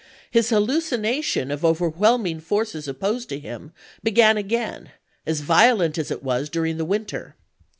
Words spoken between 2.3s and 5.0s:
forces opposed to him began again,